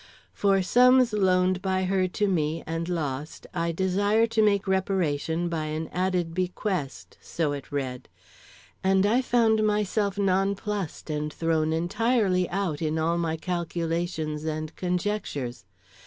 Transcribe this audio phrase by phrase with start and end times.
[0.33, 5.65] "For sums loaned by her to me and lost, I desire to make reparation by
[5.65, 8.09] an added bequest" so it read;
[8.83, 15.65] and I found myself nonplussed and thrown entirely out in all my calculations and conjectures.